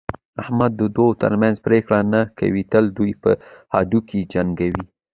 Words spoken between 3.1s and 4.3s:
په هډوکي